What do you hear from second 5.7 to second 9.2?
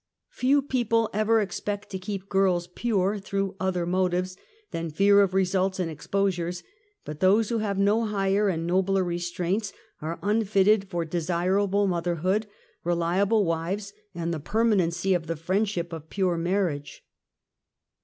and exposures; but those who have no higher and nobler